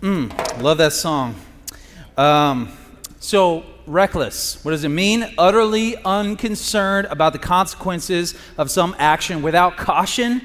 [0.00, 1.34] Mm, love that song.
[2.16, 2.70] Um,
[3.18, 4.64] so, reckless.
[4.64, 5.34] What does it mean?
[5.36, 10.40] Utterly unconcerned about the consequences of some action without caution,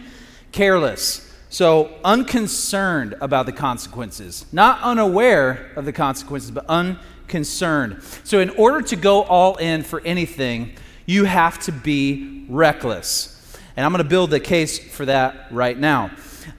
[0.52, 1.33] careless.
[1.49, 4.46] So, unconcerned about the consequences.
[4.52, 8.03] Not unaware of the consequences, but unconcerned.
[8.26, 10.74] So, in order to go all in for anything,
[11.06, 13.58] you have to be reckless.
[13.78, 16.12] And I'm going to build the case for that right now.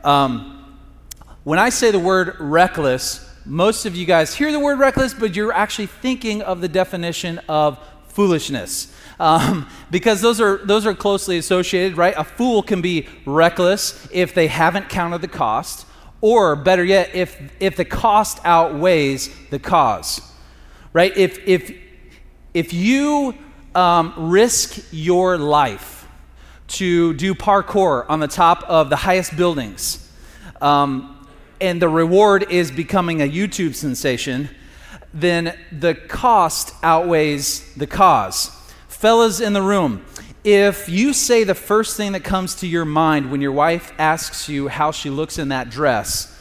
[0.02, 0.55] Um,
[1.46, 5.36] when I say the word reckless, most of you guys hear the word reckless, but
[5.36, 8.92] you're actually thinking of the definition of foolishness.
[9.20, 12.14] Um, because those are, those are closely associated, right?
[12.16, 15.86] A fool can be reckless if they haven't counted the cost,
[16.20, 20.20] or better yet, if, if the cost outweighs the cause,
[20.92, 21.16] right?
[21.16, 21.72] If, if,
[22.54, 23.36] if you
[23.72, 26.08] um, risk your life
[26.66, 30.10] to do parkour on the top of the highest buildings,
[30.60, 31.12] um,
[31.60, 34.48] and the reward is becoming a YouTube sensation,
[35.12, 38.50] then the cost outweighs the cause.
[38.88, 40.04] Fellas in the room,
[40.44, 44.48] if you say the first thing that comes to your mind when your wife asks
[44.48, 46.32] you how she looks in that dress,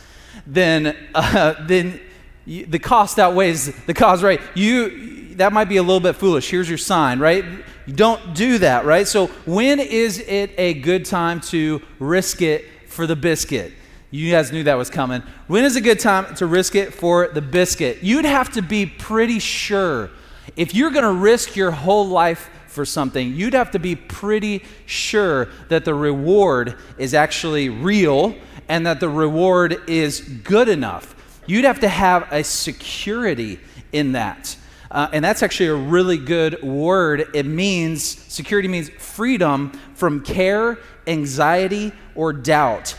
[0.45, 1.99] then, uh, then
[2.45, 4.41] the cost outweighs the cause, right?
[4.53, 6.49] You, that might be a little bit foolish.
[6.49, 7.43] Here's your sign, right?
[7.85, 9.07] You don't do that, right?
[9.07, 13.73] So, when is it a good time to risk it for the biscuit?
[14.11, 15.23] You guys knew that was coming.
[15.47, 17.99] When is a good time to risk it for the biscuit?
[18.01, 20.09] You'd have to be pretty sure.
[20.55, 24.63] If you're going to risk your whole life for something, you'd have to be pretty
[24.85, 28.35] sure that the reward is actually real
[28.67, 31.15] and that the reward is good enough.
[31.47, 33.59] You'd have to have a security
[33.91, 34.55] in that.
[34.91, 37.27] Uh, and that's actually a really good word.
[37.33, 42.95] It means, security means freedom from care, anxiety, or doubt.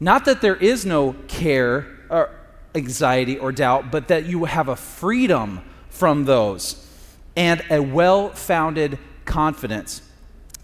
[0.00, 2.30] Not that there is no care or
[2.74, 6.86] anxiety or doubt, but that you have a freedom from those
[7.36, 10.02] and a well founded confidence.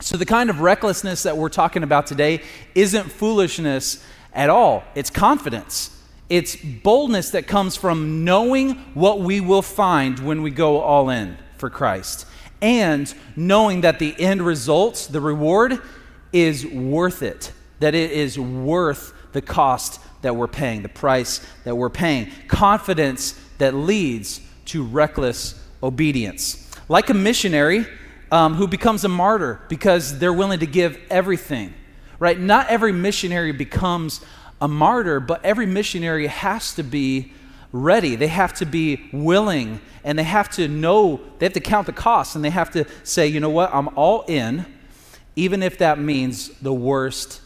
[0.00, 2.42] So, the kind of recklessness that we're talking about today
[2.74, 5.92] isn't foolishness at all, it's confidence.
[6.28, 11.38] It's boldness that comes from knowing what we will find when we go all in
[11.56, 12.26] for Christ
[12.60, 15.80] and knowing that the end results, the reward,
[16.32, 21.76] is worth it, that it is worth the cost that we're paying, the price that
[21.76, 22.30] we're paying.
[22.48, 26.68] Confidence that leads to reckless obedience.
[26.88, 27.86] Like a missionary
[28.32, 31.74] um, who becomes a martyr because they're willing to give everything,
[32.18, 32.38] right?
[32.38, 34.20] Not every missionary becomes
[34.60, 37.32] a martyr, but every missionary has to be
[37.72, 38.16] ready.
[38.16, 41.92] They have to be willing and they have to know, they have to count the
[41.92, 44.64] cost and they have to say, you know what, I'm all in,
[45.36, 47.42] even if that means the worst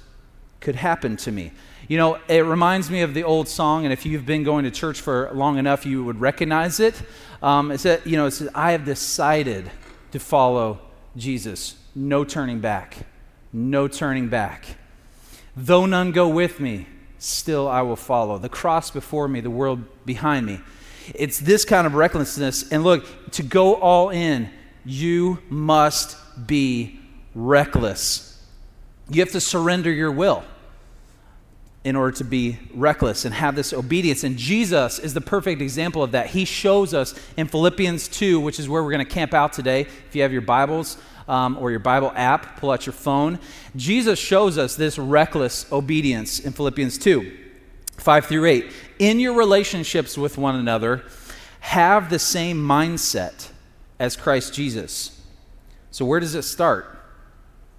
[0.60, 1.52] could happen to me.
[1.90, 4.70] You know, it reminds me of the old song, and if you've been going to
[4.70, 6.94] church for long enough, you would recognize it.
[7.42, 9.68] Um, it said, you know, it says, I have decided
[10.12, 10.78] to follow
[11.16, 11.74] Jesus.
[11.96, 12.98] No turning back.
[13.52, 14.66] No turning back.
[15.56, 16.86] Though none go with me,
[17.18, 18.38] still I will follow.
[18.38, 20.60] The cross before me, the world behind me.
[21.12, 22.70] It's this kind of recklessness.
[22.70, 24.48] And look, to go all in,
[24.84, 27.00] you must be
[27.34, 28.40] reckless.
[29.08, 30.44] You have to surrender your will
[31.82, 34.22] in order to be reckless and have this obedience.
[34.22, 36.28] And Jesus is the perfect example of that.
[36.28, 39.82] He shows us in Philippians 2, which is where we're going to camp out today.
[39.82, 43.38] If you have your Bibles um, or your Bible app, pull out your phone.
[43.76, 47.38] Jesus shows us this reckless obedience in Philippians 2,
[47.96, 48.72] 5 through 8.
[48.98, 51.04] In your relationships with one another,
[51.60, 53.50] have the same mindset
[53.98, 55.22] as Christ Jesus.
[55.90, 56.86] So, where does it start?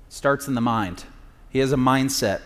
[0.08, 1.04] It starts in the mind.
[1.50, 2.42] He has a mindset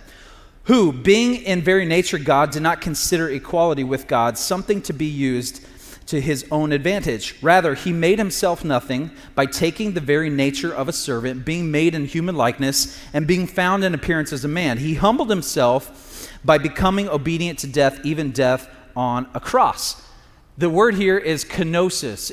[0.66, 5.06] who, being in very nature God, did not consider equality with God something to be
[5.06, 5.66] used
[6.08, 7.36] to his own advantage.
[7.42, 11.96] Rather, he made himself nothing by taking the very nature of a servant, being made
[11.96, 14.78] in human likeness, and being found in appearance as a man.
[14.78, 20.02] He humbled himself by becoming obedient to death, even death on a cross.
[20.58, 22.32] The word here is kenosis.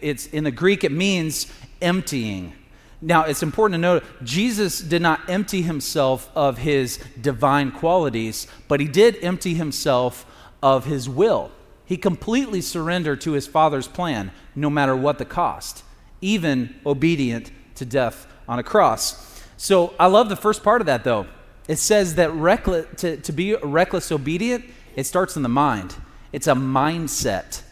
[0.00, 2.52] It's, in the Greek, it means emptying
[3.00, 8.80] now, it's important to note Jesus did not empty himself of his divine qualities, but
[8.80, 10.24] he did empty himself
[10.62, 11.50] of his will.
[11.84, 15.84] He completely surrendered to his Father's plan, no matter what the cost,
[16.20, 19.42] even obedient to death on a cross.
[19.56, 21.26] So I love the first part of that, though.
[21.68, 24.64] It says that reckless, to, to be reckless obedient,
[24.96, 25.94] it starts in the mind.
[26.32, 27.62] It's a mindset.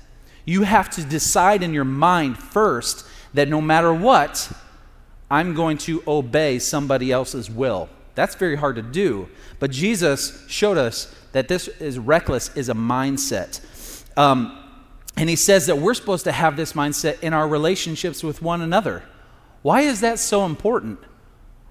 [0.45, 4.53] You have to decide in your mind first that no matter what,
[5.33, 7.89] I'm going to obey somebody else's will.
[8.15, 9.31] That's very hard to do.
[9.61, 13.63] But Jesus showed us that this is reckless is a mindset.
[14.19, 14.63] Um,
[15.17, 18.61] and he says that we're supposed to have this mindset in our relationships with one
[18.61, 19.05] another.
[19.63, 20.99] Why is that so important?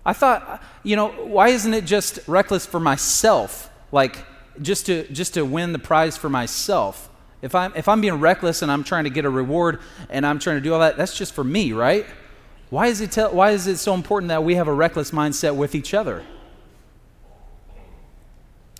[0.04, 3.70] I thought, you know, why isn't it just reckless for myself?
[3.92, 4.26] Like,
[4.60, 7.12] just to, just to win the prize for myself?
[7.44, 10.40] If I'm, if I'm being reckless and I'm trying to get a reward and I'm
[10.40, 12.08] trying to do all that, that's just for me, right?
[12.72, 15.76] Why is it, why is it so important that we have a reckless mindset with
[15.76, 16.24] each other?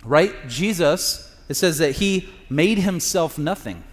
[0.02, 0.34] Right?
[0.48, 3.84] Jesus, it says that he made himself nothing.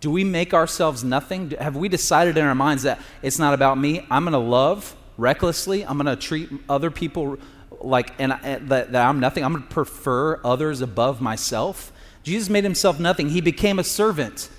[0.00, 1.52] Do we make ourselves nothing?
[1.52, 4.06] Have we decided in our minds that it's not about me?
[4.10, 5.86] I'm going to love recklessly.
[5.86, 7.38] I'm going to treat other people
[7.80, 9.42] like and, and that, that I'm nothing.
[9.42, 11.92] I'm going to prefer others above myself.
[12.24, 13.30] Jesus made himself nothing.
[13.30, 14.50] He became a servant.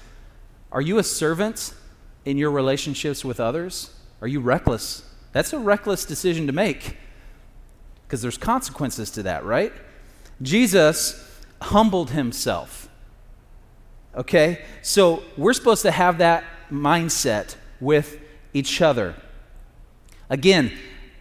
[0.71, 1.71] Are you a servant
[2.25, 3.91] in your relationships with others?
[4.21, 5.03] Are you reckless?
[5.31, 6.97] That's a reckless decision to make
[8.05, 9.71] because there's consequences to that, right?
[10.41, 12.89] Jesus humbled himself.
[14.15, 14.63] Okay?
[14.81, 18.19] So we're supposed to have that mindset with
[18.53, 19.15] each other.
[20.29, 20.71] Again,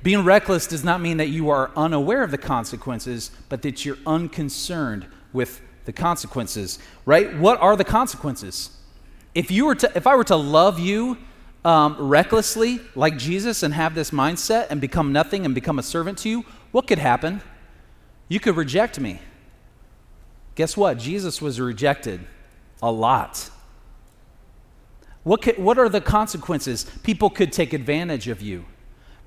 [0.02, 3.98] being reckless does not mean that you are unaware of the consequences, but that you're
[4.06, 7.36] unconcerned with the consequences, right?
[7.36, 8.70] What are the consequences?
[9.34, 11.18] If you were to, if I were to love you
[11.68, 16.16] um, recklessly, like Jesus, and have this mindset and become nothing and become a servant
[16.20, 17.42] to you, what could happen?
[18.26, 19.20] You could reject me.
[20.54, 20.96] Guess what?
[20.96, 22.20] Jesus was rejected
[22.82, 23.50] a lot.
[25.24, 26.86] What, could, what are the consequences?
[27.02, 28.64] People could take advantage of you.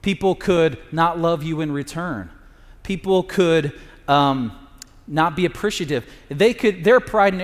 [0.01, 2.31] People could not love you in return.
[2.81, 4.60] People could um,
[5.07, 6.05] not be appreciative.
[6.29, 7.41] They could, their pride and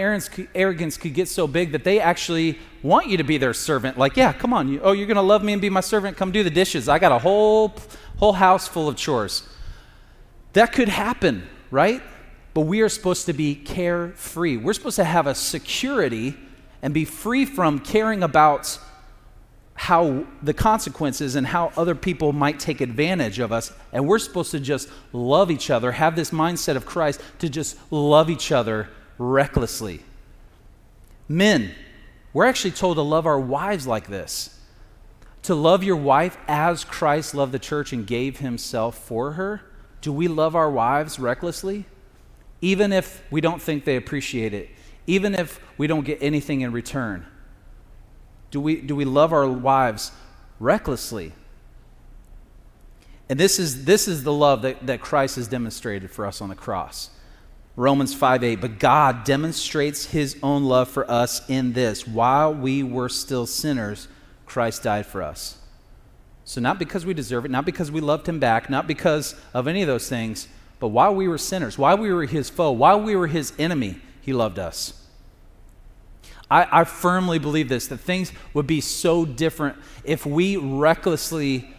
[0.54, 3.98] arrogance could get so big that they actually want you to be their servant.
[3.98, 4.69] Like, yeah, come on.
[4.69, 6.18] You, oh, you're going to love me and be my servant?
[6.18, 6.88] Come do the dishes.
[6.88, 7.75] I got a whole,
[8.18, 9.48] whole house full of chores.
[10.54, 12.01] That could happen, right?
[12.54, 14.57] But we are supposed to be carefree.
[14.57, 16.36] We're supposed to have a security
[16.81, 18.80] and be free from caring about
[19.77, 23.71] how the consequences and how other people might take advantage of us.
[23.94, 27.77] And we're supposed to just love each other, have this mindset of Christ to just
[27.91, 28.89] love each other
[29.19, 30.01] recklessly.
[31.29, 31.75] Men,
[32.33, 34.59] we're actually told to love our wives like this
[35.44, 39.62] to love your wife as Christ loved the church and gave himself for her.
[40.01, 41.85] Do we love our wives recklessly?
[42.59, 44.69] Even if we don't think they appreciate it,
[45.06, 47.25] even if we don't get anything in return.
[48.57, 50.12] Do we, do we love our wives
[50.59, 51.31] recklessly?
[53.30, 56.50] And this is, this is the love that, that Christ has demonstrated for us on
[56.50, 57.12] the cross.
[57.75, 62.07] Romans 5 8, but God demonstrates his own love for us in this.
[62.07, 64.07] While we were still sinners,
[64.48, 65.59] Christ died for us.
[66.44, 69.68] So, not because we deserve it, not because we loved him back, not because of
[69.68, 70.48] any of those things,
[70.80, 74.01] but while we were sinners, while we were his foe, while we were his enemy,
[74.19, 75.06] he loved us.
[76.49, 81.73] I, I firmly believe this that things would be so different if we recklessly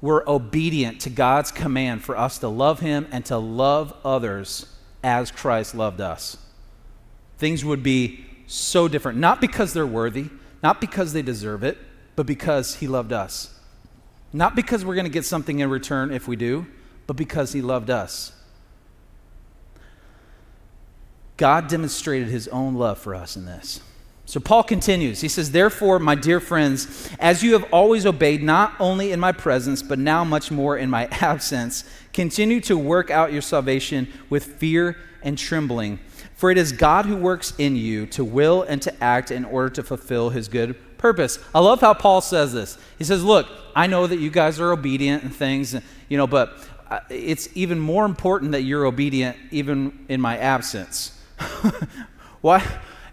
[0.00, 4.66] were obedient to God's command for us to love Him and to love others
[5.02, 6.36] as Christ loved us.
[7.38, 9.18] Things would be so different.
[9.18, 10.30] Not because they're worthy,
[10.62, 11.78] not because they deserve it,
[12.14, 13.58] but because He loved us.
[14.32, 16.66] Not because we're going to get something in return if we do,
[17.06, 18.32] but because He loved us.
[21.36, 23.80] God demonstrated His own love for us in this.
[24.26, 25.20] So Paul continues.
[25.20, 29.30] He says, Therefore, my dear friends, as you have always obeyed, not only in my
[29.30, 34.44] presence, but now much more in my absence, continue to work out your salvation with
[34.44, 36.00] fear and trembling.
[36.34, 39.70] For it is God who works in you to will and to act in order
[39.70, 41.38] to fulfill his good purpose.
[41.54, 42.78] I love how Paul says this.
[42.98, 45.76] He says, Look, I know that you guys are obedient and things,
[46.08, 46.58] you know, but
[46.90, 51.16] uh, it's even more important that you're obedient even in my absence.
[52.40, 52.64] Why?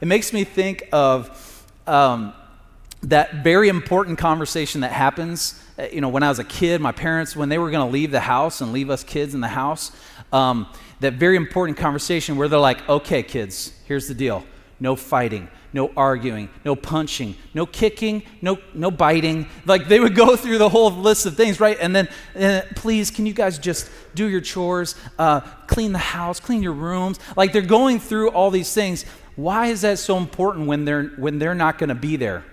[0.04, 2.34] It makes me think of um,
[3.04, 5.58] that very important conversation that happens.
[5.80, 7.90] Uh, you know, when I was a kid, my parents, when they were going to
[7.90, 9.94] leave the house and leave us kids in the house,
[10.34, 10.68] um,
[11.00, 14.44] that very important conversation where they're like, okay, kids, here's the deal
[14.78, 19.48] no fighting, no arguing, no punching, no kicking, no, no biting.
[19.66, 21.78] Like they would go through the whole list of things, right?
[21.80, 26.62] And then, please, can you guys just do your chores, uh, clean the house, clean
[26.62, 27.22] your rooms?
[27.38, 29.06] Like they're going through all these things.
[29.36, 32.44] Why is that so important when they're, when they're not going to be there?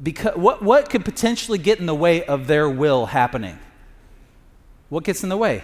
[0.00, 3.58] Because what, what could potentially get in the way of their will happening?
[4.88, 5.62] What gets in the way?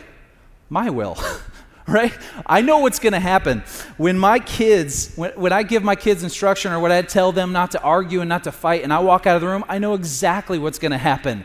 [0.70, 1.16] My will,
[1.86, 2.12] right?
[2.46, 3.62] I know what's going to happen.
[3.96, 7.52] When my kids, when, when I give my kids instruction or when I tell them
[7.52, 9.78] not to argue and not to fight and I walk out of the room, I
[9.78, 11.44] know exactly what's going to happen.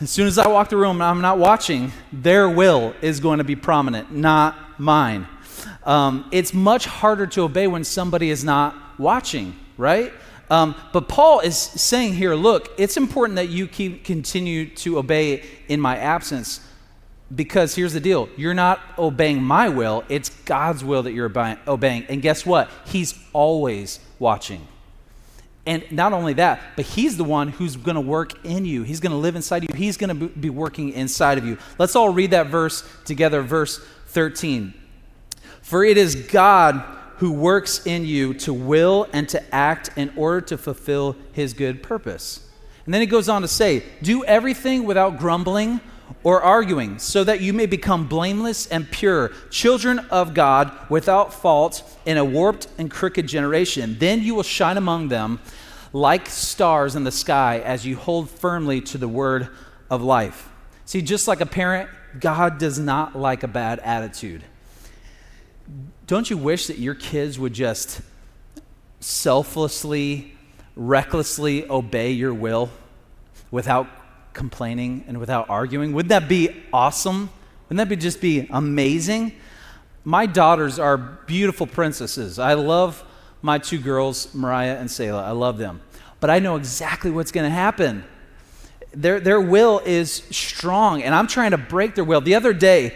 [0.00, 3.38] As soon as I walk the room and I'm not watching, their will is going
[3.38, 5.28] to be prominent, not mine.
[5.84, 10.12] Um, it's much harder to obey when somebody is not watching, right?
[10.50, 15.42] Um, but Paul is saying here, look, it's important that you keep continue to obey
[15.68, 16.60] in my absence
[17.34, 21.32] because here's the deal you're not obeying my will, it's God's will that you're
[21.66, 22.04] obeying.
[22.08, 22.70] And guess what?
[22.86, 24.66] He's always watching.
[25.66, 28.82] And not only that, but he's the one who's going to work in you.
[28.82, 29.70] He's going to live inside you.
[29.74, 31.56] He's going to be working inside of you.
[31.78, 34.74] Let's all read that verse together, verse 13.
[35.74, 36.84] For it is God
[37.16, 41.82] who works in you to will and to act in order to fulfill his good
[41.82, 42.48] purpose.
[42.84, 45.80] And then he goes on to say, Do everything without grumbling
[46.22, 51.82] or arguing, so that you may become blameless and pure, children of God without fault
[52.06, 53.96] in a warped and crooked generation.
[53.98, 55.40] Then you will shine among them
[55.92, 59.48] like stars in the sky as you hold firmly to the word
[59.90, 60.48] of life.
[60.84, 61.90] See, just like a parent,
[62.20, 64.44] God does not like a bad attitude.
[66.06, 68.02] Don't you wish that your kids would just
[69.00, 70.34] selflessly,
[70.76, 72.68] recklessly obey your will
[73.50, 73.86] without
[74.34, 75.94] complaining and without arguing?
[75.94, 77.30] Wouldn't that be awesome?
[77.68, 79.32] Wouldn't that be just be amazing?
[80.04, 82.38] My daughters are beautiful princesses.
[82.38, 83.02] I love
[83.40, 85.24] my two girls, Mariah and Selah.
[85.24, 85.80] I love them.
[86.20, 88.04] But I know exactly what's going to happen.
[88.92, 92.20] Their, their will is strong, and I'm trying to break their will.
[92.20, 92.94] The other day,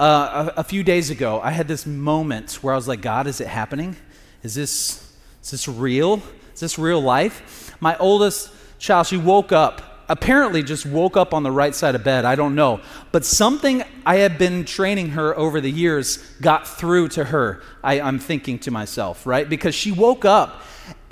[0.00, 3.26] uh, a, a few days ago, I had this moment where I was like, God,
[3.26, 3.96] is it happening?
[4.42, 6.22] Is this, is this real?
[6.54, 7.76] Is this real life?
[7.80, 12.02] My oldest child, she woke up apparently just woke up on the right side of
[12.02, 12.24] bed.
[12.24, 12.80] I don't know.
[13.12, 18.00] But something I had been training her over the years got through to her, I,
[18.00, 19.48] am thinking to myself, right?
[19.48, 20.62] Because she woke up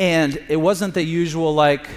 [0.01, 1.89] and it wasn't the usual, like,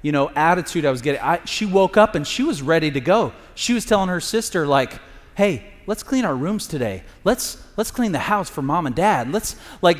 [0.00, 1.20] you know, attitude I was getting.
[1.20, 3.34] I, she woke up and she was ready to go.
[3.54, 4.98] She was telling her sister, like,
[5.34, 7.04] hey, let's clean our rooms today.
[7.24, 9.32] Let's let's clean the house for mom and dad.
[9.32, 9.98] Let's like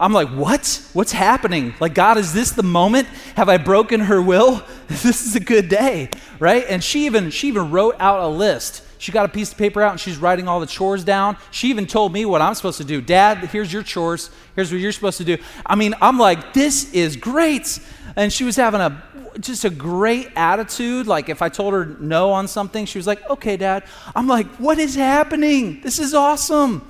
[0.00, 0.82] I'm like, what?
[0.92, 1.74] What's happening?
[1.80, 3.08] Like, God, is this the moment?
[3.34, 4.62] Have I broken her will?
[4.88, 6.64] this is a good day, right?
[6.68, 8.84] And she even she even wrote out a list.
[8.98, 11.36] She got a piece of paper out and she's writing all the chores down.
[11.52, 13.00] She even told me what I'm supposed to do.
[13.00, 14.30] Dad, here's your chores.
[14.56, 15.38] Here's what you're supposed to do.
[15.64, 17.78] I mean, I'm like, this is great.
[18.16, 19.00] And she was having a
[19.40, 21.06] just a great attitude.
[21.06, 23.84] Like if I told her no on something, she was like, okay, dad.
[24.14, 25.80] I'm like, what is happening?
[25.82, 26.86] This is awesome.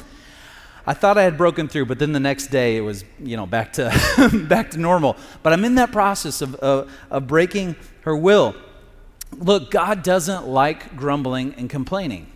[0.86, 3.44] I thought I had broken through, but then the next day it was, you know,
[3.44, 3.90] back to,
[4.48, 5.16] back to normal.
[5.42, 8.54] But I'm in that process of, of, of breaking her will.
[9.36, 12.32] Look, God doesn't like grumbling and complaining.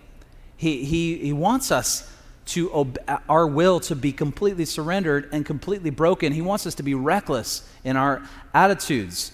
[0.59, 2.13] He, he, he wants us
[2.45, 2.93] to
[3.29, 6.33] our will to be completely surrendered and completely broken.
[6.33, 9.33] He wants us to be reckless in our attitudes,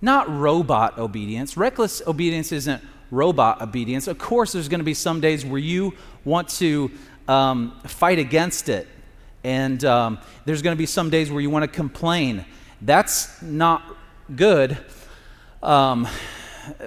[0.00, 1.56] not robot obedience.
[1.56, 4.06] Reckless obedience isn't robot obedience.
[4.06, 6.90] Of course, there's going to be some days where you want to
[7.28, 8.88] um, fight against it.
[9.42, 12.44] And um, there's going to be some days where you want to complain.
[12.82, 13.96] That's not
[14.34, 14.78] good.
[15.62, 16.06] Um,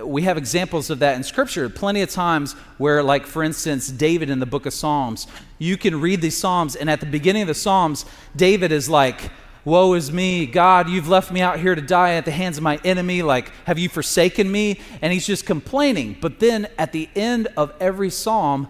[0.04, 1.70] we have examples of that in Scripture.
[1.70, 5.28] Plenty of times where, like, for instance, David in the book of Psalms,
[5.58, 8.06] you can read these Psalms, and at the beginning of the Psalms,
[8.36, 9.32] David is like,
[9.66, 10.46] Woe is me.
[10.46, 13.22] God, you've left me out here to die at the hands of my enemy.
[13.22, 14.80] Like, have you forsaken me?
[15.02, 16.18] And he's just complaining.
[16.20, 18.68] But then at the end of every psalm,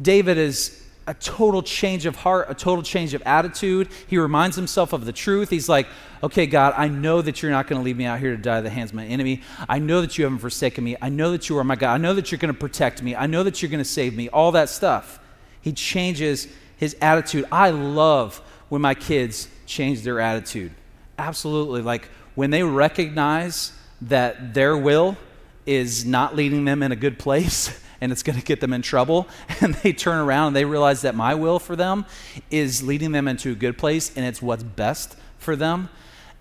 [0.00, 3.88] David is a total change of heart, a total change of attitude.
[4.08, 5.50] He reminds himself of the truth.
[5.50, 5.86] He's like,
[6.22, 8.58] okay, God, I know that you're not going to leave me out here to die
[8.58, 9.42] at the hands of my enemy.
[9.68, 10.96] I know that you haven't forsaken me.
[11.00, 11.94] I know that you are my God.
[11.94, 13.14] I know that you're going to protect me.
[13.14, 14.28] I know that you're going to save me.
[14.28, 15.20] All that stuff.
[15.60, 17.46] He changes his attitude.
[17.52, 20.72] I love when my kids change their attitude.
[21.18, 21.82] Absolutely.
[21.82, 25.16] Like when they recognize that their will
[25.64, 28.82] is not leading them in a good place and it's going to get them in
[28.82, 29.26] trouble.
[29.60, 32.04] And they turn around and they realize that my will for them
[32.50, 35.88] is leading them into a good place and it's what's best for them.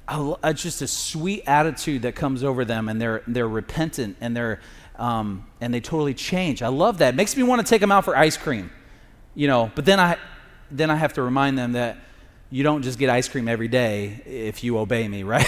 [0.08, 4.60] It's just a sweet attitude that comes over them and they're, they're repentant and, they're,
[4.98, 6.62] um, and they totally change.
[6.62, 7.14] I love that.
[7.14, 8.70] It makes me want to take them out for ice cream,
[9.34, 10.18] you know, but then I,
[10.70, 11.98] then I have to remind them that
[12.50, 15.46] you don't just get ice cream every day if you obey me, right?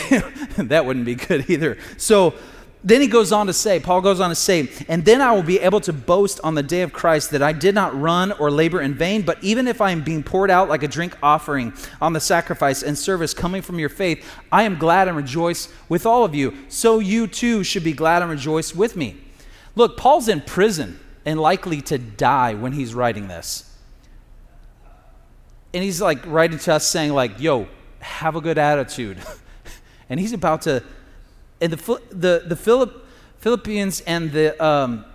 [0.58, 1.77] that wouldn't be good either.
[1.98, 2.34] So,
[2.84, 5.44] then he goes on to say, Paul goes on to say, and then I will
[5.44, 8.51] be able to boast on the day of Christ that I did not run or
[8.51, 11.74] labor in vain, but even if I am being poured out like a drink offering
[12.00, 16.06] on the sacrifice and service coming from your faith, I am glad and rejoice with
[16.06, 16.56] all of you.
[16.70, 19.18] So you too should be glad and rejoice with me.
[19.75, 23.76] Look, Paul's in prison and likely to die when he's writing this.
[25.74, 27.68] And he's like writing to us saying, like, yo,
[28.00, 29.18] have a good attitude.
[30.10, 30.84] and he's about to
[31.60, 33.06] and the, the, the Philipp,
[33.40, 35.06] Philippians and the, um,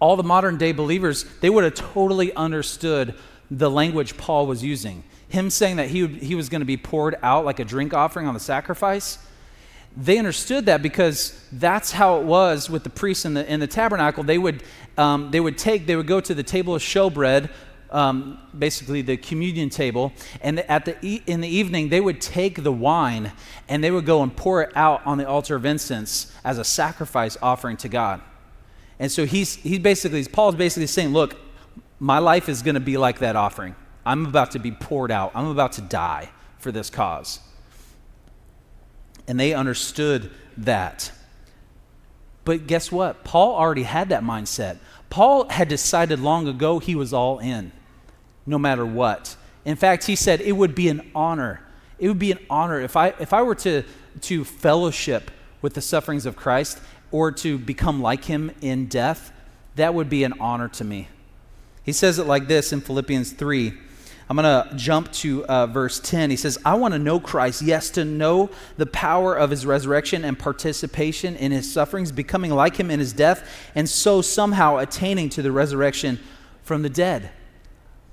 [0.00, 3.14] all the modern day believers, they would have totally understood
[3.50, 5.04] the language Paul was using.
[5.28, 8.26] Him saying that he, he was going to be poured out like a drink offering
[8.26, 9.18] on the sacrifice.
[9.96, 13.66] They understood that because that's how it was with the priests in the, in the
[13.66, 14.24] tabernacle.
[14.24, 14.64] They would,
[14.98, 17.50] um, they would take, they would go to the table of showbread,
[17.94, 22.62] um, basically the communion table, and at the e- in the evening they would take
[22.62, 23.32] the wine
[23.68, 26.64] and they would go and pour it out on the altar of incense as a
[26.64, 28.20] sacrifice offering to God.
[28.98, 31.36] And so he's, he basically, Paul's basically saying, look,
[31.98, 33.76] my life is going to be like that offering.
[34.04, 35.32] I'm about to be poured out.
[35.34, 37.40] I'm about to die for this cause.
[39.26, 41.12] And they understood that.
[42.44, 43.24] But guess what?
[43.24, 44.78] Paul already had that mindset.
[45.10, 47.72] Paul had decided long ago he was all in,
[48.46, 49.36] no matter what.
[49.64, 51.60] In fact, he said it would be an honor.
[51.98, 53.82] It would be an honor if I, if I were to,
[54.22, 55.30] to fellowship
[55.62, 59.32] with the sufferings of Christ or to become like him in death,
[59.76, 61.08] that would be an honor to me.
[61.82, 63.72] He says it like this in Philippians 3.
[64.28, 66.30] I'm going to jump to uh, verse 10.
[66.30, 68.48] He says, I want to know Christ, yes, to know
[68.78, 73.12] the power of his resurrection and participation in his sufferings, becoming like him in his
[73.12, 76.18] death, and so somehow attaining to the resurrection
[76.62, 77.30] from the dead.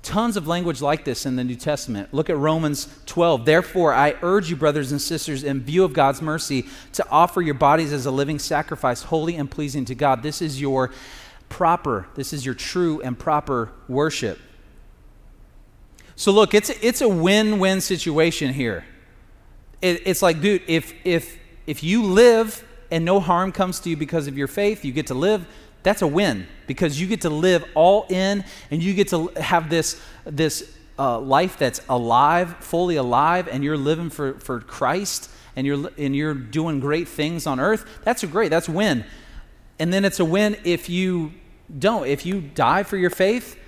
[0.02, 2.12] Tons of language like this in the New Testament.
[2.12, 3.44] Look at Romans 12.
[3.44, 7.54] Therefore, I urge you, brothers and sisters, in view of God's mercy, to offer your
[7.54, 10.24] bodies as a living sacrifice, holy and pleasing to God.
[10.24, 10.90] This is your
[11.48, 14.40] proper, this is your true and proper worship.
[16.16, 18.84] So, look, it's, it's a win win situation here.
[19.80, 23.96] It, it's like, dude, if, if, if you live and no harm comes to you
[23.96, 25.46] because of your faith, you get to live
[25.82, 29.68] that's a win because you get to live all in and you get to have
[29.68, 35.66] this, this uh, life that's alive, fully alive, and you're living for, for Christ and
[35.66, 37.84] you're, and you're doing great things on earth.
[38.04, 39.04] That's a great, that's win.
[39.78, 41.32] And then it's a win if you
[41.78, 42.06] don't.
[42.06, 43.58] If you die for your faith,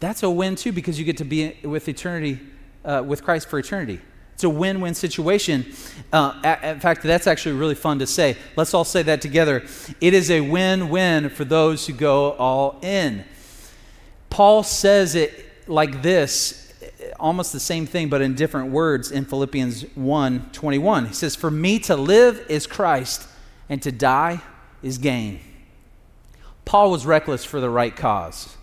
[0.00, 2.40] that's a win too because you get to be with eternity,
[2.84, 4.00] uh, with Christ for eternity.
[4.40, 5.70] It's a win win situation.
[6.10, 8.38] Uh, in fact, that's actually really fun to say.
[8.56, 9.66] Let's all say that together.
[10.00, 13.26] It is a win win for those who go all in.
[14.30, 16.72] Paul says it like this,
[17.20, 21.06] almost the same thing, but in different words in Philippians 1 21.
[21.08, 23.28] He says, For me to live is Christ,
[23.68, 24.40] and to die
[24.82, 25.40] is gain.
[26.64, 28.56] Paul was reckless for the right cause.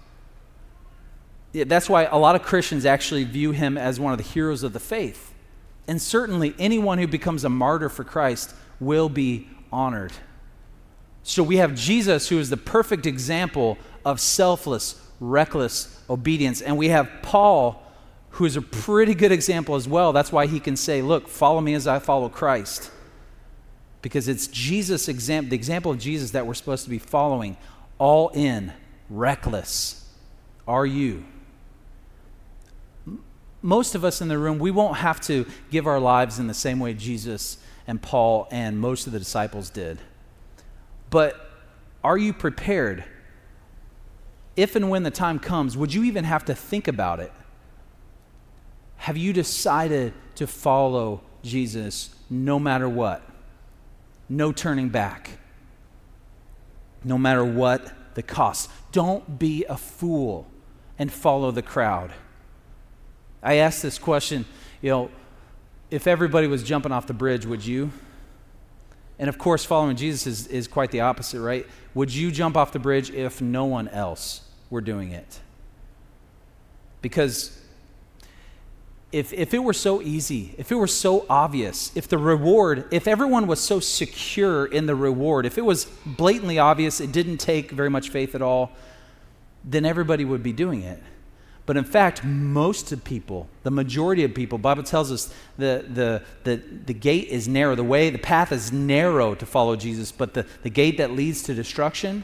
[1.53, 4.73] That's why a lot of Christians actually view him as one of the heroes of
[4.73, 5.26] the faith.
[5.87, 10.13] And certainly, anyone who becomes a martyr for Christ will be honored.
[11.23, 16.61] So we have Jesus, who is the perfect example of selfless, reckless obedience.
[16.61, 17.83] And we have Paul,
[18.31, 20.13] who is a pretty good example as well.
[20.13, 22.91] That's why he can say, Look, follow me as I follow Christ.
[24.01, 27.57] Because it's Jesus' example, the example of Jesus that we're supposed to be following,
[27.97, 28.71] all in,
[29.09, 30.09] reckless.
[30.67, 31.25] Are you?
[33.61, 36.53] Most of us in the room, we won't have to give our lives in the
[36.53, 39.99] same way Jesus and Paul and most of the disciples did.
[41.09, 41.49] But
[42.03, 43.03] are you prepared?
[44.55, 47.31] If and when the time comes, would you even have to think about it?
[48.97, 53.21] Have you decided to follow Jesus no matter what?
[54.27, 55.39] No turning back.
[57.03, 58.69] No matter what the cost.
[58.91, 60.47] Don't be a fool
[60.99, 62.11] and follow the crowd.
[63.47, 64.43] I asked this question,
[64.81, 65.09] you know,
[65.89, 67.91] if everybody was jumping off the bridge, would you?
[69.17, 71.65] And of course, following Jesus is, is quite the opposite, right?
[71.93, 75.39] Would you jump off the bridge if no one else were doing it?
[77.01, 77.57] Because
[79.13, 83.07] if, if it were so easy, if it were so obvious, if the reward, if
[83.07, 87.71] everyone was so secure in the reward, if it was blatantly obvious, it didn't take
[87.71, 88.73] very much faith at all,
[89.63, 91.01] then everybody would be doing it.
[91.67, 96.23] But in fact, most of people, the majority of people, Bible tells us the, the,
[96.45, 97.75] the, the gate is narrow.
[97.75, 101.43] The way, the path is narrow to follow Jesus, but the, the gate that leads
[101.43, 102.23] to destruction,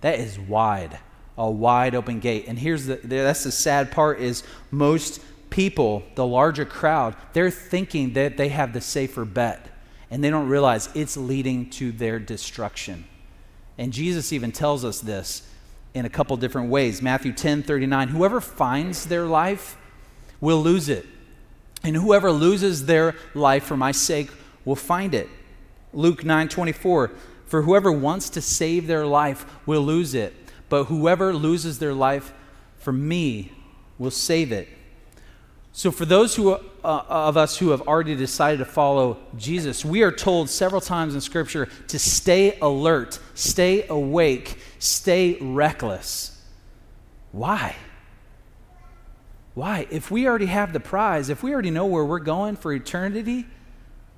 [0.00, 0.98] that is wide,
[1.38, 2.46] a wide open gate.
[2.48, 8.14] And here's the, that's the sad part is most people, the larger crowd, they're thinking
[8.14, 9.68] that they have the safer bet.
[10.10, 13.04] And they don't realize it's leading to their destruction.
[13.78, 15.48] And Jesus even tells us this
[15.94, 17.02] in a couple different ways.
[17.02, 19.76] Matthew 10 39, whoever finds their life
[20.40, 21.06] will lose it.
[21.82, 24.30] And whoever loses their life for my sake
[24.64, 25.28] will find it.
[25.92, 27.10] Luke 9 24,
[27.46, 30.34] for whoever wants to save their life will lose it,
[30.68, 32.32] but whoever loses their life
[32.78, 33.52] for me
[33.98, 34.68] will save it.
[35.72, 40.02] So, for those who, uh, of us who have already decided to follow Jesus, we
[40.02, 46.42] are told several times in Scripture to stay alert, stay awake, stay reckless.
[47.30, 47.76] Why?
[49.54, 49.86] Why?
[49.90, 53.46] If we already have the prize, if we already know where we're going for eternity,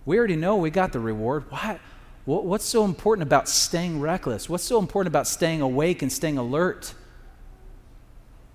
[0.07, 1.51] we already know we got the reward.
[1.51, 1.79] Why?
[2.25, 4.49] What's so important about staying reckless?
[4.49, 6.95] What's so important about staying awake and staying alert?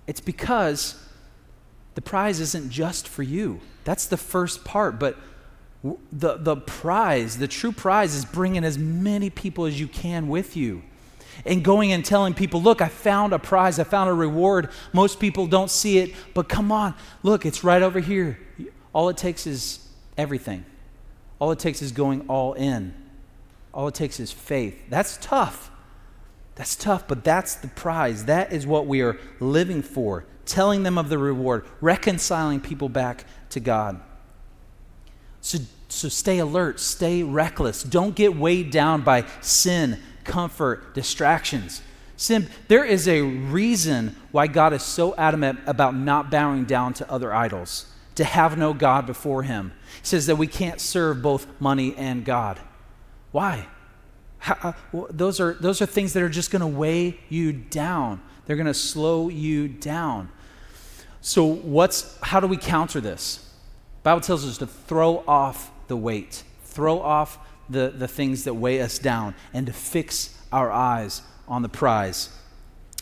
[0.06, 1.00] It's because
[1.98, 3.60] the prize isn't just for you.
[3.82, 5.16] That's the first part, but
[6.12, 10.56] the, the prize, the true prize, is bringing as many people as you can with
[10.56, 10.84] you.
[11.44, 14.70] And going and telling people, look, I found a prize, I found a reward.
[14.92, 18.38] Most people don't see it, but come on, look, it's right over here.
[18.92, 19.84] All it takes is
[20.16, 20.64] everything.
[21.40, 22.94] All it takes is going all in.
[23.74, 24.84] All it takes is faith.
[24.88, 25.72] That's tough.
[26.54, 28.26] That's tough, but that's the prize.
[28.26, 30.26] That is what we are living for.
[30.48, 34.00] Telling them of the reward, reconciling people back to God.
[35.42, 35.58] So,
[35.88, 37.82] so stay alert, stay reckless.
[37.82, 41.82] Don't get weighed down by sin, comfort, distractions.
[42.16, 47.12] Sin, there is a reason why God is so adamant about not bowing down to
[47.12, 47.84] other idols,
[48.14, 49.72] to have no God before him.
[50.00, 52.58] He says that we can't serve both money and God.
[53.32, 53.68] Why?
[54.38, 58.22] How, uh, those, are, those are things that are just going to weigh you down.
[58.46, 60.30] They're going to slow you down.
[61.28, 63.52] So, what's, how do we counter this?
[64.02, 67.38] Bible tells us to throw off the weight, throw off
[67.68, 72.30] the, the things that weigh us down, and to fix our eyes on the prize.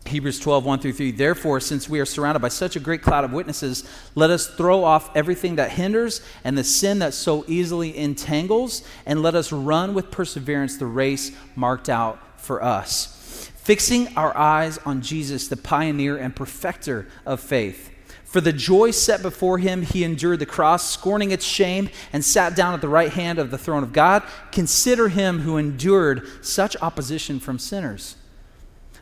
[0.07, 1.12] Hebrews 12, 1 through 3.
[1.12, 4.83] Therefore, since we are surrounded by such a great cloud of witnesses, let us throw
[4.83, 9.95] off everything that hinders and the sin that so easily entangles, and let us run
[9.95, 13.53] with perseverance the race marked out for us.
[13.55, 17.93] Fixing our eyes on Jesus, the pioneer and perfecter of faith.
[18.27, 22.57] For the joy set before him, he endured the cross, scorning its shame, and sat
[22.57, 24.25] down at the right hand of the throne of God.
[24.51, 28.17] Consider him who endured such opposition from sinners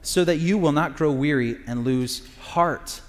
[0.03, 3.01] so that you will not grow weary and lose heart.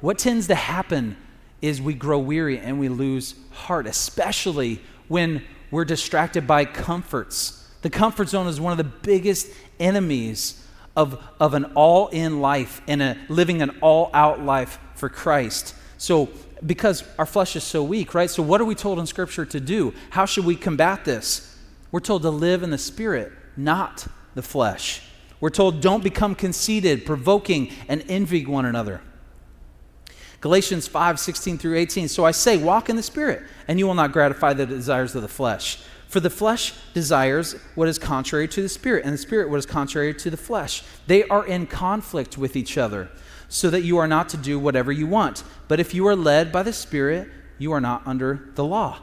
[0.00, 1.18] What tends to happen
[1.60, 7.68] is we grow weary and we lose heart, especially when we're distracted by comforts.
[7.82, 12.80] The comfort zone is one of the biggest enemies of, of an all in life
[12.88, 15.74] and a, living an all out life for Christ.
[15.98, 16.28] So,
[16.64, 18.30] because our flesh is so weak, right?
[18.30, 19.94] So, what are we told in Scripture to do?
[20.10, 21.56] How should we combat this?
[21.92, 25.02] We're told to live in the Spirit, not the flesh.
[25.40, 29.02] We're told, don't become conceited, provoking, and envying one another.
[30.40, 32.08] Galatians 5 16 through 18.
[32.08, 35.22] So I say, walk in the Spirit, and you will not gratify the desires of
[35.22, 35.82] the flesh.
[36.08, 39.66] For the flesh desires what is contrary to the Spirit, and the Spirit what is
[39.66, 40.82] contrary to the flesh.
[41.06, 43.08] They are in conflict with each other,
[43.48, 45.44] so that you are not to do whatever you want.
[45.68, 47.28] But if you are led by the Spirit,
[47.58, 48.98] you are not under the law.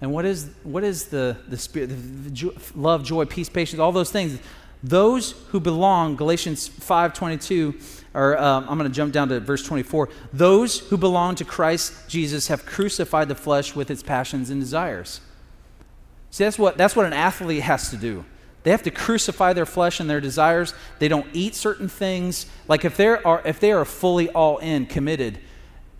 [0.00, 1.88] And what is, what is the, the Spirit?
[1.88, 4.38] The, the, love, joy, peace, patience, all those things
[4.82, 10.08] those who belong, Galatians 5.22, or um, I'm going to jump down to verse 24.
[10.32, 15.20] Those who belong to Christ Jesus have crucified the flesh with its passions and desires.
[16.30, 18.24] See, that's what, that's what an athlete has to do.
[18.66, 20.74] They have to crucify their flesh and their desires.
[20.98, 22.46] They don't eat certain things.
[22.66, 25.38] Like if, they are, if they are fully all in, committed,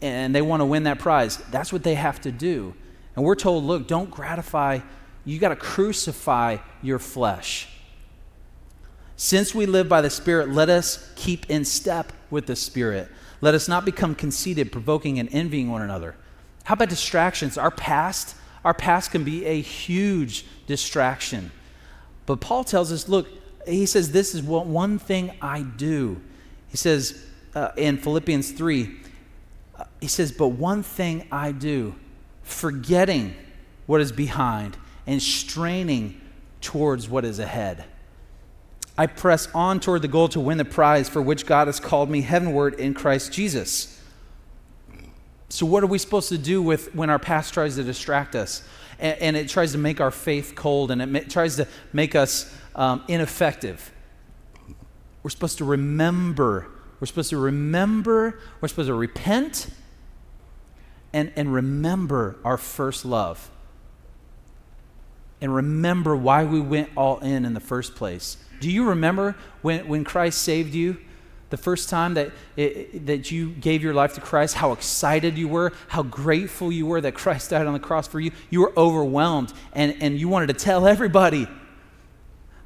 [0.02, 2.74] and they want to win that prize, that's what they have to do.
[3.14, 4.81] And we're told, look, don't gratify,
[5.24, 7.68] you got to crucify your flesh.
[9.14, 13.09] Since we live by the Spirit, let us keep in step with the Spirit.
[13.40, 16.16] Let us not become conceited, provoking and envying one another.
[16.64, 17.57] How about distractions?
[17.57, 21.52] Our past, our past can be a huge distraction.
[22.26, 23.28] But Paul tells us, look,
[23.66, 26.20] he says, this is what one thing I do.
[26.68, 28.96] He says uh, in Philippians 3,
[29.78, 31.94] uh, he says, but one thing I do,
[32.42, 33.34] forgetting
[33.86, 36.20] what is behind and straining
[36.60, 37.84] towards what is ahead.
[38.98, 42.10] I press on toward the goal to win the prize for which God has called
[42.10, 44.00] me heavenward in Christ Jesus.
[45.48, 48.62] So, what are we supposed to do with when our past tries to distract us
[48.98, 52.14] and, and it tries to make our faith cold and it ma- tries to make
[52.14, 53.92] us um, ineffective?
[55.22, 56.68] We're supposed to remember.
[57.00, 58.38] We're supposed to remember.
[58.61, 59.68] We're supposed to repent
[61.12, 63.50] and, and remember our first love.
[65.40, 68.38] And remember why we went all in in the first place.
[68.61, 70.98] Do you remember when, when Christ saved you?
[71.48, 75.46] The first time that, it, that you gave your life to Christ, how excited you
[75.46, 78.32] were, how grateful you were that Christ died on the cross for you.
[78.50, 81.46] You were overwhelmed and, and you wanted to tell everybody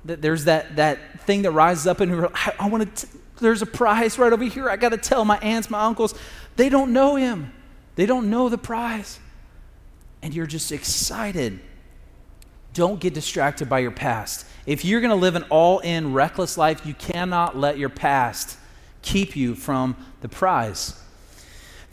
[0.07, 3.07] that there's that, that thing that rises up and I, I want to,
[3.39, 4.71] there's a prize right over here.
[4.71, 6.15] I got to tell my aunts, my uncles.
[6.57, 7.53] They don't know him,
[7.97, 9.19] they don't know the prize.
[10.23, 11.61] And you're just excited.
[12.75, 14.47] Don't get distracted by your past.
[14.67, 18.59] If you're going to live an all in, reckless life, you cannot let your past
[19.03, 21.01] keep you from the prize.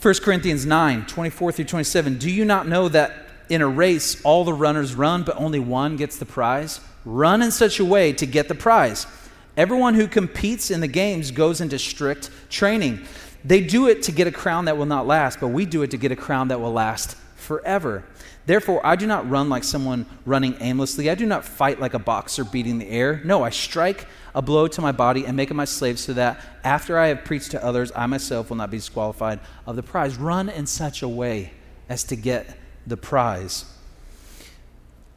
[0.02, 2.17] 1 Corinthians 9 24 through 27.
[2.17, 5.96] Do you not know that in a race all the runners run, but only one
[5.96, 6.80] gets the prize?
[7.06, 9.08] Run in such a way to get the prize.
[9.56, 13.06] Everyone who competes in the games goes into strict training.
[13.43, 15.91] They do it to get a crown that will not last, but we do it
[15.91, 18.04] to get a crown that will last forever.
[18.47, 21.10] Therefore, I do not run like someone running aimlessly.
[21.10, 23.19] I do not fight like a boxer beating the air.
[23.25, 26.39] No, I strike a blow to my body and make it my slave so that
[26.63, 30.15] after I have preached to others, I myself will not be disqualified of the prize.
[30.15, 31.51] Run in such a way
[31.89, 32.57] as to get
[32.88, 33.65] the prize.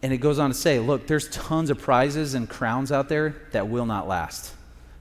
[0.03, 3.37] And it goes on to say, look, there's tons of prizes and crowns out there
[3.53, 4.55] that will not last.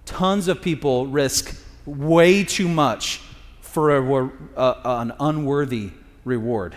[0.06, 3.22] Tons of people risk way too much
[3.62, 5.90] for a, a, an unworthy
[6.26, 6.76] reward.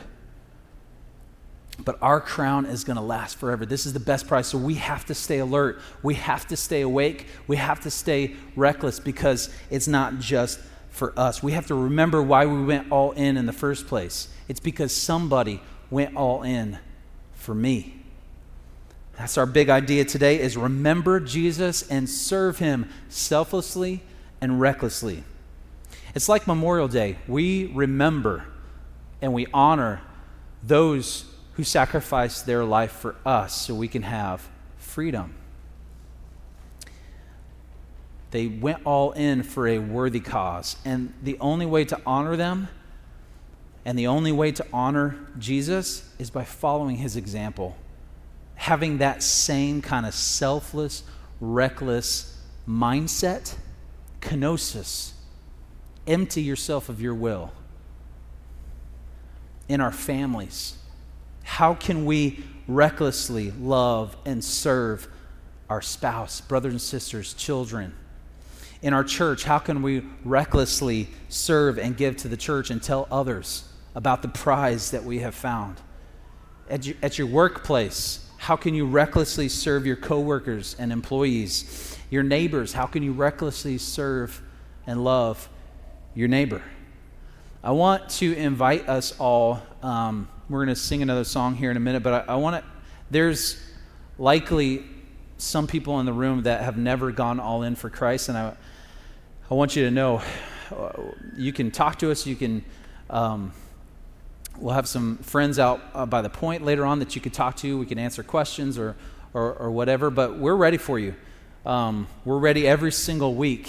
[1.84, 3.66] But our crown is going to last forever.
[3.66, 4.46] This is the best prize.
[4.46, 5.80] So we have to stay alert.
[6.02, 7.26] We have to stay awake.
[7.46, 11.42] We have to stay reckless because it's not just for us.
[11.42, 14.28] We have to remember why we went all in in the first place.
[14.48, 16.78] It's because somebody went all in
[17.34, 18.02] for me.
[19.16, 24.02] That's our big idea today is remember Jesus and serve him selflessly
[24.40, 25.24] and recklessly.
[26.14, 27.18] It's like Memorial Day.
[27.26, 28.44] We remember
[29.20, 30.02] and we honor
[30.62, 31.24] those
[31.62, 34.48] who sacrificed their life for us so we can have
[34.78, 35.32] freedom.
[38.32, 40.74] They went all in for a worthy cause.
[40.84, 42.66] And the only way to honor them
[43.84, 47.76] and the only way to honor Jesus is by following his example
[48.56, 51.04] having that same kind of selfless,
[51.40, 53.54] reckless mindset,
[54.20, 55.12] kenosis,
[56.08, 57.52] empty yourself of your will.
[59.68, 60.76] In our families,
[61.42, 65.08] how can we recklessly love and serve
[65.68, 67.94] our spouse, brothers and sisters, children?
[68.82, 73.06] In our church, how can we recklessly serve and give to the church and tell
[73.10, 75.80] others about the prize that we have found?
[76.68, 81.96] At your, at your workplace, how can you recklessly serve your coworkers and employees?
[82.10, 84.42] Your neighbors, how can you recklessly serve
[84.86, 85.48] and love
[86.14, 86.62] your neighbor?
[87.62, 89.62] I want to invite us all.
[89.80, 92.62] Um, we're going to sing another song here in a minute, but I, I want
[92.62, 92.70] to.
[93.10, 93.60] There's
[94.18, 94.84] likely
[95.38, 98.54] some people in the room that have never gone all in for Christ, and I,
[99.50, 100.22] I want you to know
[101.36, 102.64] you can talk to us, you can.
[103.10, 103.52] Um,
[104.58, 107.56] We'll have some friends out uh, by the point later on that you could talk
[107.56, 107.78] to.
[107.78, 108.96] We can answer questions or,
[109.32, 111.14] or, or whatever, but we're ready for you.
[111.64, 113.68] Um, we're ready every single week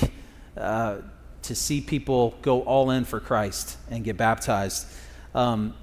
[0.57, 0.97] uh,
[1.43, 4.87] to see people go all in for Christ and get baptized.
[5.33, 5.73] Um,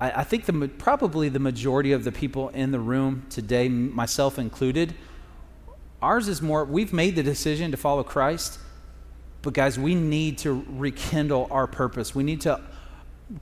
[0.00, 4.38] I, I, think the, probably the majority of the people in the room today, myself
[4.38, 4.94] included,
[6.00, 8.58] ours is more, we've made the decision to follow Christ,
[9.42, 12.14] but guys, we need to rekindle our purpose.
[12.14, 12.60] We need to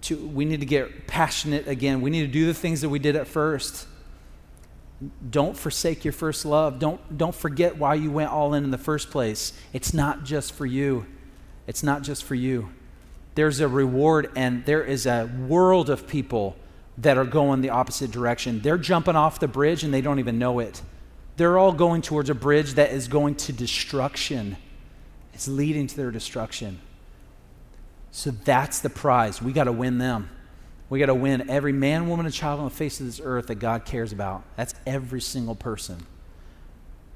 [0.03, 2.01] to, we need to get passionate again.
[2.01, 3.87] We need to do the things that we did at first.
[5.31, 6.79] Don't forsake your first love.
[6.79, 9.53] Don't, don't forget why you went all in in the first place.
[9.73, 11.07] It's not just for you.
[11.67, 12.71] It's not just for you.
[13.37, 16.57] There's a reward, and there is a world of people
[16.99, 18.61] that are going the opposite direction.
[18.61, 20.81] They're jumping off the bridge and they don't even know it.
[21.37, 24.57] They're all going towards a bridge that is going to destruction.
[25.35, 26.81] It's leading to their destruction.
[28.11, 29.43] So that's the prize.
[29.43, 30.31] We got to win them.
[30.89, 33.49] We got to win every man, woman, and child on the face of this earth
[33.49, 34.45] that God cares about.
[34.57, 36.07] That's every single person.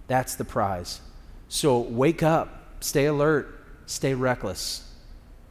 [0.08, 1.00] That's the prize.
[1.48, 4.89] So wake up, stay alert, stay reckless.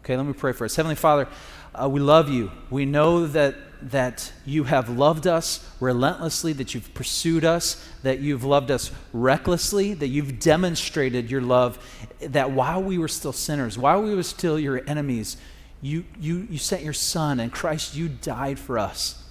[0.09, 0.75] Okay, let me pray for us.
[0.75, 1.27] Heavenly Father,
[1.75, 2.49] uh, we love you.
[2.71, 8.43] We know that that you have loved us relentlessly, that you've pursued us, that you've
[8.43, 11.77] loved us recklessly, that you've demonstrated your love,
[12.21, 15.37] that while we were still sinners, while we were still your enemies,
[15.79, 19.23] you, you, you sent your Son, and Christ, you died for us.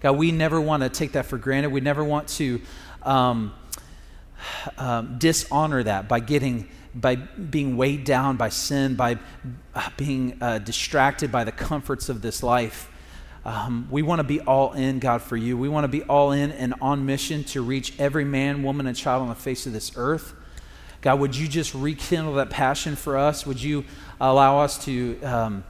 [0.00, 1.72] God, we never want to take that for granted.
[1.72, 2.60] We never want to
[3.04, 3.54] um,
[4.76, 9.18] um, dishonor that by getting by being weighed down by sin, by
[9.74, 12.90] uh, being uh, distracted by the comforts of this life.
[13.44, 15.58] Um, we want to be all in, God, for you.
[15.58, 18.96] We want to be all in and on mission to reach every man, woman, and
[18.96, 20.34] child on the face of this earth.
[21.00, 23.44] God, would you just rekindle that passion for us?
[23.44, 23.84] Would you
[24.20, 25.64] allow us to, um,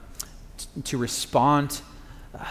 [0.57, 1.81] t- to respond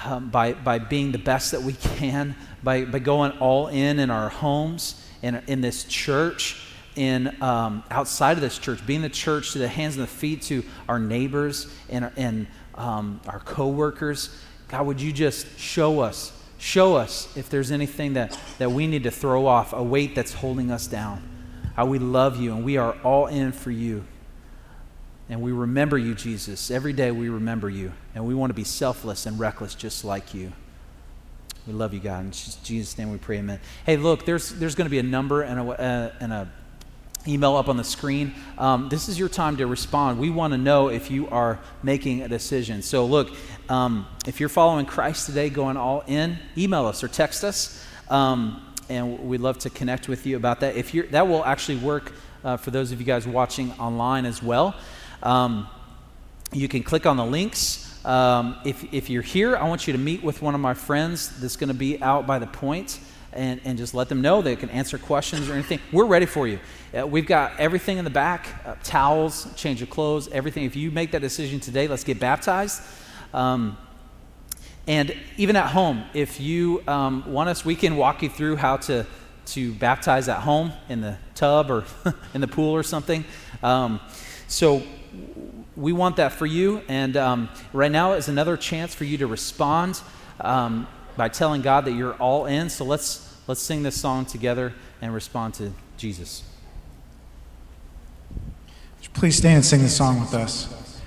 [0.04, 4.11] um, by, by being the best that we can, by, by going all in in
[4.11, 9.52] our homes, in, in this church, in um, outside of this church, being the church
[9.52, 14.37] to the hands and the feet to our neighbors and, and um, our coworkers.
[14.68, 19.05] God, would you just show us, show us if there's anything that, that we need
[19.05, 21.28] to throw off, a weight that's holding us down.
[21.74, 24.05] How we love you and we are all in for you.
[25.28, 26.70] And we remember you, Jesus.
[26.70, 27.92] Every day we remember you.
[28.14, 30.52] And we want to be selfless and reckless just like you.
[31.66, 32.24] We love you, God.
[32.24, 33.61] In Jesus' name we pray, amen.
[33.87, 36.52] Hey, look, there's, there's going to be a number and a, uh, and a
[37.26, 38.35] email up on the screen.
[38.58, 40.18] Um, this is your time to respond.
[40.18, 42.82] We want to know if you are making a decision.
[42.82, 43.30] So, look,
[43.68, 47.85] um, if you're following Christ today, going all in, email us or text us.
[48.11, 50.76] Um, and we'd love to connect with you about that.
[50.76, 52.12] If you're, that will actually work
[52.44, 54.74] uh, for those of you guys watching online as well.
[55.22, 55.68] Um,
[56.52, 57.88] you can click on the links.
[58.04, 61.40] Um, if, if you're here, I want you to meet with one of my friends
[61.40, 62.98] that's going to be out by the point
[63.32, 65.80] and, and just let them know they can answer questions or anything.
[65.92, 66.58] We're ready for you.
[66.96, 70.64] Uh, we've got everything in the back uh, towels, change of clothes, everything.
[70.64, 72.82] If you make that decision today, let's get baptized.
[73.32, 73.76] Um,
[74.86, 78.76] and even at home, if you um, want us, we can walk you through how
[78.78, 79.06] to,
[79.46, 81.84] to baptize at home in the tub or
[82.34, 83.24] in the pool or something.
[83.62, 84.00] Um,
[84.48, 84.82] so
[85.76, 86.82] we want that for you.
[86.88, 90.00] And um, right now is another chance for you to respond
[90.40, 90.86] um,
[91.16, 92.68] by telling God that you're all in.
[92.68, 96.42] So let's, let's sing this song together and respond to Jesus.
[99.14, 101.01] Please stand and sing this song with us.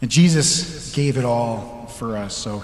[0.00, 2.58] And Jesus gave it all for us, so